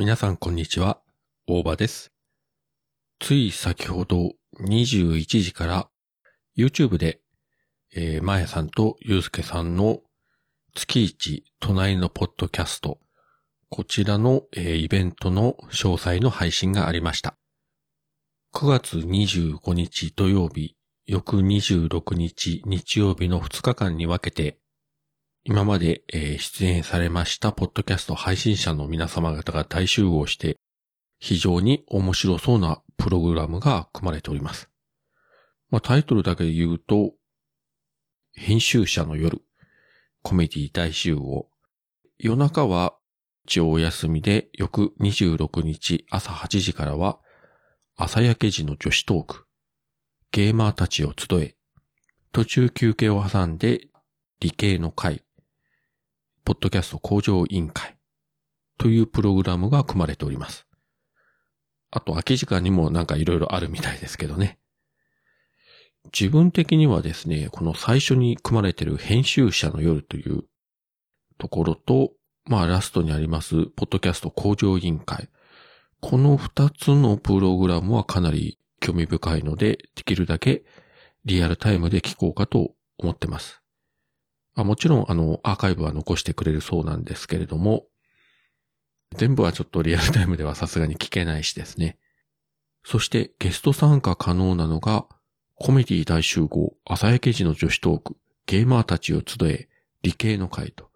[0.00, 1.00] 皆さんこんにちは、
[1.48, 2.12] 大場です。
[3.18, 4.30] つい先ほど
[4.60, 5.88] 21時から
[6.56, 7.18] YouTube で、
[7.92, 9.98] えー、まやさんとゆうすけさんの
[10.76, 13.00] 月一隣のポッドキャスト、
[13.70, 17.36] こちらの、えーイベントの詳細の配信がありました。
[18.54, 24.60] 9月25日土曜日、翌26日日曜日の2日間に分けて、
[25.44, 26.02] 今まで、
[26.38, 30.58] 出演されましたポッドキャスト配信者の皆様方が大集合して、
[31.18, 34.70] 非常に面白そうなプログラムが組まれております。
[35.70, 37.14] まあ、タイトルだけで言うと、
[38.34, 39.42] 編集者の夜、
[40.22, 41.48] コメディ大集合。
[42.18, 42.94] 夜中は
[43.46, 47.18] 一応お休みで、翌26日朝8時からは、
[47.96, 49.46] 朝焼け時の女子トーク、
[50.30, 51.56] ゲーマーたちを集え、
[52.32, 53.88] 途中休憩を挟んで、
[54.40, 55.24] 理系の会、
[56.48, 57.98] ポッドキャスト向上委員会
[58.78, 60.66] というプログラムが組まれております。
[61.90, 64.58] あと空き時間にもなんかいろいろあるみたいですけどね。
[66.06, 70.44] 自分的にはですね、この最初に組まれている編集者の夜という
[71.36, 72.12] ところと、
[72.46, 75.28] まあラストにあります、ポッドキャスト向上委員会。
[76.00, 80.64] この二つのプログラムはかなり興味深いので、できるだけ
[81.26, 83.60] リアルタイムで聞こうかと思ってます。
[84.58, 87.86] まあもちろん、あの、アーカイブは残してくれるそうなんですけれども、
[89.16, 91.96] 全部はちょっとリアルタイムではさすがに聞けないしですね。
[92.82, 95.06] そしてゲスト参加可能なのが、
[95.54, 99.68] コメディ大集合、朝焼け時の女子トーク、ゲーマーたちを集え、
[100.02, 100.90] 理系の会と。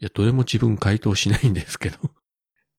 [0.00, 1.98] いや、どれも自分回答しないんですけど。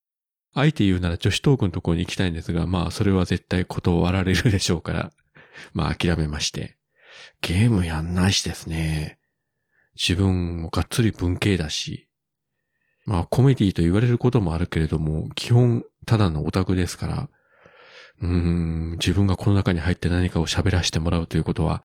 [0.56, 5.12] あえて言うなら女子トークのところに行きたいんですが、まあ、それは絶対断られるでしょうから、
[5.74, 6.80] まあ、諦めまして。
[7.42, 9.20] ゲームやんないしですね。
[9.96, 12.10] 自分もがっつり文系だし、
[13.06, 17.30] まあコメディと言われることもあるけれども、基本ただのオタクですから、
[18.22, 21.84] うーん、自分がこの中に入って何かを喋らせてもらうということは、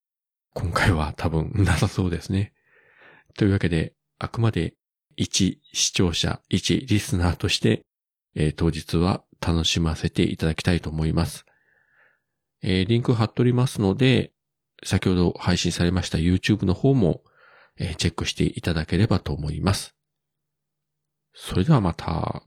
[0.54, 2.52] 今回は多分なさそうですね。
[3.36, 4.74] というわけで、あくまで
[5.16, 7.82] 一視聴者、一リスナーとして、
[8.34, 11.44] えー当日は楽しませていただきたいと思います。
[12.62, 14.32] えーリンク貼っておりますので、
[14.84, 17.22] 先ほど配信されました YouTube の方も、
[17.78, 19.94] えチェックしていただければと思います。
[21.34, 22.42] それではまた。